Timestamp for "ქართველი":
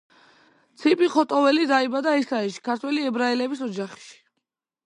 2.71-3.07